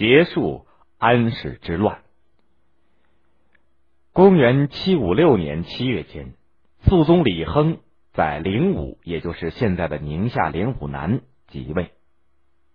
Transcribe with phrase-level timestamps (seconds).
[0.00, 0.64] 结束
[0.96, 1.98] 安史之乱。
[4.14, 6.32] 公元七五六年七月间，
[6.84, 7.80] 肃宗李亨
[8.14, 11.90] 在灵武，也就是现在的宁夏灵武南即位，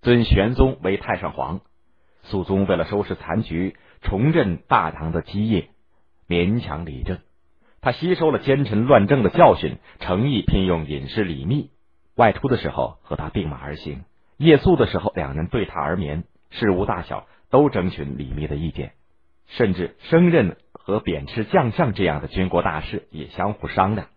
[0.04, 1.62] 尊玄宗为太上皇。
[2.22, 5.70] 肃宗为了收拾残局，重振大唐的基业，
[6.28, 7.18] 勉强理政。
[7.82, 11.72] 他吸收了奸臣乱政的教训，诚意聘用隐士李密。
[12.14, 14.04] 外出的时候和他并马而行，
[14.38, 16.26] 夜宿的时候两人对榻而眠。
[16.60, 18.94] 事无大小都征询李密的意见，
[19.48, 24.08] 甚至升任和贬斥将相这样的军国大事也相互商量。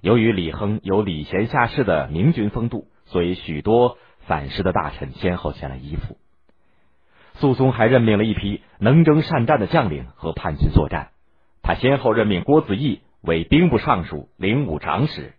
[0.00, 6.16] 由于李亨有礼贤下士的明君风度，所以许多反诗的大臣先后前来依附。
[7.34, 11.10] 肃宗还任命了一批能征善战的将领和叛军作战。
[11.62, 15.32] 他先后任命郭子仪为兵部尚书、灵武长史。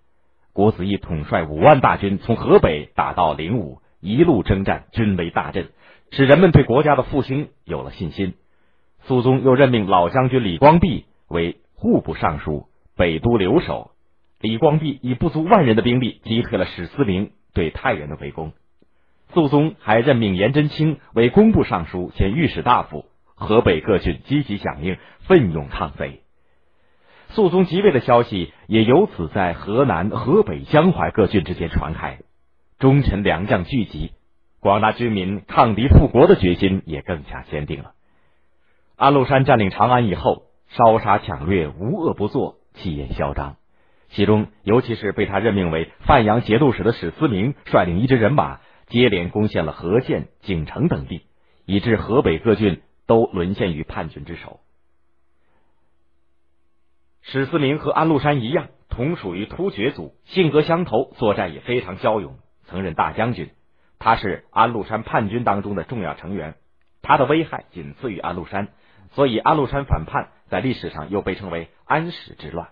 [0.54, 5.72] 郭子仪统帅五万大军从河北打到灵武，一路征战，军威大振，
[6.16, 8.36] 使人们对国家的复兴有了信心。
[9.06, 13.90] 肃宗又任命老将军李光弼为户部尚书、北都留守。
[14.40, 18.54] 李光弼以不足万人的兵力击退了史思明对太原的围攻。
[19.34, 26.22] 肃宗还任命颜真卿为工部尚书兼御史大夫，河北各郡积极响应，奋勇抗贼。
[27.30, 32.20] 肃宗即位的消息也由此在河南、河北、江淮各郡之间传开，
[32.78, 34.12] 忠臣良将聚集，
[34.64, 37.92] 广大军民抗敌复国的决心也更加坚定了。
[38.96, 43.58] 安禄山占领长安以后，烧杀抢掠无恶不作，气焰嚣张。
[44.12, 51.24] 其中，尤其是被他任命为范阳节度使的史思明，率领一支人马，接连攻陷了河县、景城等地，
[51.66, 54.62] 以致河北各郡都沦陷于叛军之手。
[57.22, 63.50] 史思明和安禄山一样，同属于突厥族，性格相投，作战也非常骁勇，曾任大将军。
[64.04, 66.56] 他是安禄山叛军当中的重要成员，
[67.02, 68.68] 他的危害仅次于安禄山，
[69.12, 72.68] 所以安禄山反叛在历史上又被称为安史之乱。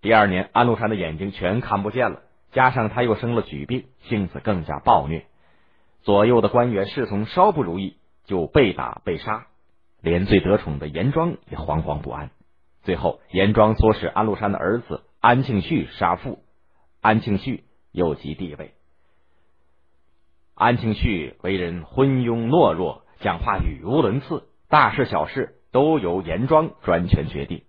[0.00, 5.24] 第二年，安禄山的眼睛全看不见了，加上他又生了举病，性子更加暴虐，
[6.02, 9.46] 左右的官员侍从稍不如意就被打被杀，
[10.00, 12.30] 连最得宠的严庄也惶惶不安。
[12.82, 16.42] 最后，严庄唆使安禄山的儿子安庆绪杀父，
[17.00, 18.72] 安庆绪又即帝位。
[20.58, 27.64] 安庆绪为人昏庸懦弱，讲话语无伦次，大事小事都由严庄专权决定。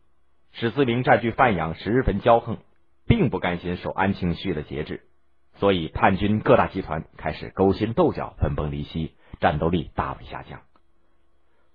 [0.53, 2.59] 史思明占据范阳，十分骄横，
[3.05, 5.01] 并不甘心守安庆绪的节制，
[5.55, 9.11] 所以叛军各大集团开始勾心斗角，分崩离析，
[9.41, 10.61] 战斗力大为下降。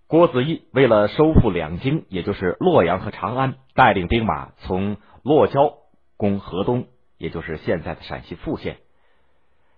[0.06, 5.74] 郭子仪为了收复两京，也就是洛阳和长安，带领兵马从洛郊
[6.16, 6.86] 攻河东，
[7.18, 8.78] 也就是现在的陕西富县。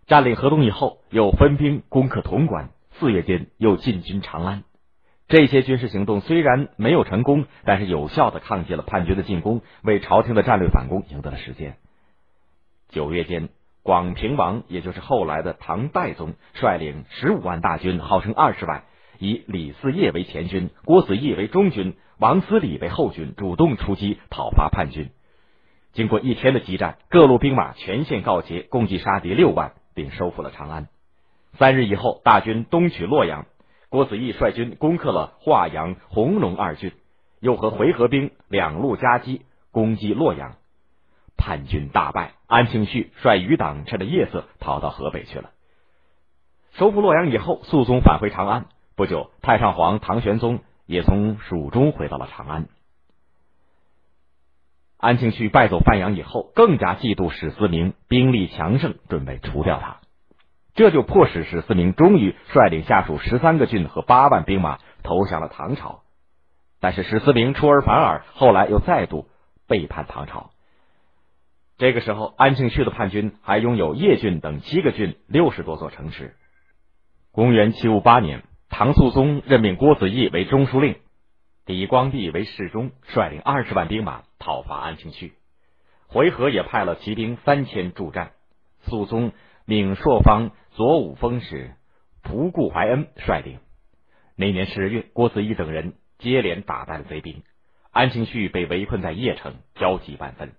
[0.07, 4.65] 占领河东以后，又分兵攻克潼关，四月间又进军长安。
[5.29, 11.77] 这些军事行动虽然没有成功，但是有效的抗击了叛军的进攻，为朝廷的战略反攻赢得了时间。
[12.91, 13.49] 九月间，
[13.83, 18.85] 广平王，也就是后来的唐代宗，率领十五万大军，号称二十万。
[19.19, 25.09] 以李嗣业为前军，郭子仪为中军，王思礼为后军，主动出击讨伐叛军。
[25.93, 30.89] 经过一天的激战，各路兵马全线告捷，共计杀敌六万，并收复了长安。
[31.59, 33.47] 三日以后，大军东取洛阳，
[33.89, 36.93] 郭子仪率军攻克了华阳、弘农二郡，
[37.41, 40.57] 又和回纥兵两路夹击，攻击洛阳。
[41.37, 45.51] 叛军大败，安庆绪率余党趁着夜色逃到河北去了。
[46.73, 48.67] 收复洛阳以后，肃宗返回长安。
[48.97, 52.67] 不久，太上皇唐玄宗也从蜀中回到了长安。
[55.05, 59.99] 安庆绪败走范阳以后，更加嫉妒史思明兵力强盛，准备除掉他。
[60.75, 66.01] 这就迫使史思明终于率领下属十三个郡和八万兵马投降了唐朝。
[66.81, 69.29] 但是史思明出尔反尔，后来又再度
[69.69, 70.51] 背叛唐朝。
[71.77, 76.35] 这个时候，安庆绪的叛军还拥有叶郡等七个郡、六十多座城池。
[77.31, 78.43] 公元七五八年。
[78.71, 80.97] 唐肃宗任命郭子仪为中书令，
[81.67, 85.33] 李光弼为侍中，率领二十万兵马讨伐安庆绪。
[86.07, 88.33] 回纥也派了骑兵三千助战。
[88.83, 89.33] 肃宗
[89.65, 91.73] 命朔方左武锋使
[92.23, 93.61] 仆固怀恩率领。
[94.37, 97.43] 那年十月，郭子仪等人接连打败了贼兵，
[97.91, 100.53] 安庆绪被围困在邺城，焦急万分。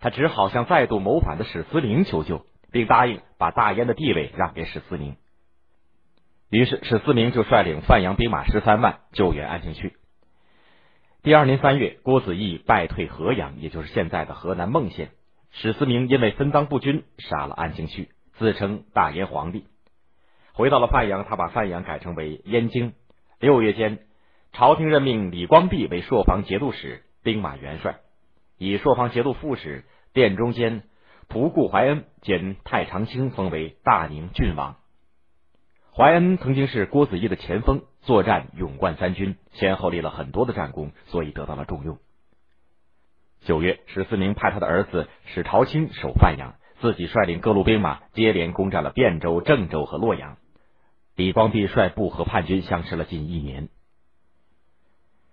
[0.00, 5.16] 他只好向再度谋反的史思明求救，并答应把大燕的地位让给史思明。
[6.48, 9.94] 于是史思明就率领范阳兵马十三万救援安庆绪。
[11.26, 15.10] 第二年三月，郭子仪败退河阳，也就是现在的河南孟县。
[15.50, 19.64] 史思明因为分赃不均，杀了安庆绪，自称大燕皇帝。
[20.52, 22.92] 回到了范阳，他把范阳改称为燕京。
[23.40, 24.06] 六月间，
[24.52, 27.96] 朝廷任命李光弼为朔方节度使、兵马元帅，
[28.56, 29.82] 以朔方节度副使、
[30.12, 30.84] 殿中监
[31.28, 34.76] 仆固怀恩兼太常卿封为大宁郡王。
[35.96, 41.96] 怀恩曾经是郭子仪的前锋，作战勇冠三军，先后立了很多的战功，所以得到了重用。
[43.46, 50.36] 九月，史思明派他的儿子史朝清守范阳，自己率领各路兵马接连攻占了汴州、郑州和洛阳。
[51.14, 53.70] 李光弼率部和叛军相持了近一年。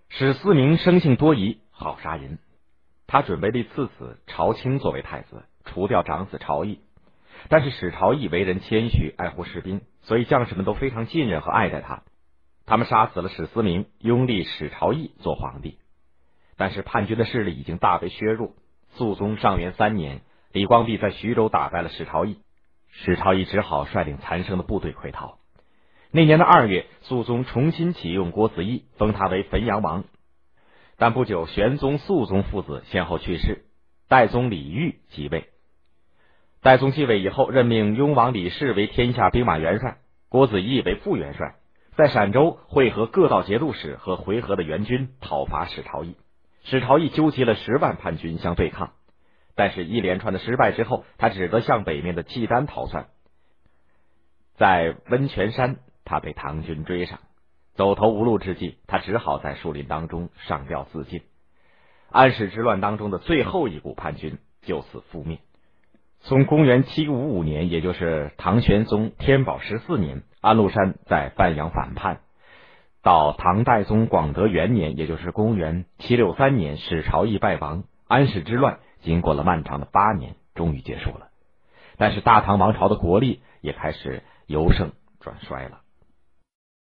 [0.07, 2.39] 史思明生性多疑，好杀人。
[3.05, 6.79] 他准备立次子朝清作为太子，除掉长子朝义。
[7.49, 12.03] 但是史朝义为人谦虚，爱护士兵，所以将士们都非常信任和爱戴他。
[12.65, 15.77] 他们杀死了史思明，拥立史朝义做皇帝。
[16.55, 18.53] 但是叛军的势力已经大被削弱。
[18.95, 20.21] 肃宗上元三年，
[20.51, 22.37] 李光弼在徐州打败了史朝义，
[22.89, 25.39] 史朝义只好率领残剩的部队溃逃。
[26.11, 30.03] 那年的二月，肃宗重新启用郭子仪，封他为汾阳王。
[30.95, 33.65] 但不久，玄宗、肃宗父子先后去世，
[34.07, 35.49] 代宗李煜即位。
[36.63, 39.97] 代宗继位以后，任命雍王李氏为天下兵马元帅，
[40.29, 41.55] 郭子仪为副元帅，
[41.97, 46.15] 在陕州会合各道节度使和回纥的援军，讨伐史朝义。
[46.63, 48.93] 史朝义纠集了十万叛军相对抗，
[49.55, 53.07] 但是一连串的失败之后，他只得向北面的契丹逃窜，
[54.55, 55.77] 在温泉山。
[56.05, 57.19] 他被唐军追上，
[57.75, 61.21] 走投无路之际，他只好在树林当中上吊自尽。
[62.09, 65.39] 安史之乱当中的最后一股叛军就此覆灭。
[66.25, 72.21] 从公元七五五年，也就是唐玄宗天宝十四年，安禄山在范阳反叛，
[73.01, 81.27] 到唐代宗广德元年，也就是公元七六三年，史朝义败亡，安史之乱经过了漫长的八年，终于结束了。
[81.97, 85.82] 但是大唐王朝的国力也开始由盛转衰了。